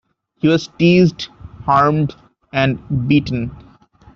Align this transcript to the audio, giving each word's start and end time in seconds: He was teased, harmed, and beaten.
He 0.39 0.47
was 0.47 0.67
teased, 0.79 1.27
harmed, 1.63 2.15
and 2.51 3.07
beaten. 3.07 3.55